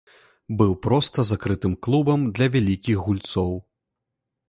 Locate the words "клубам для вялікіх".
1.89-2.97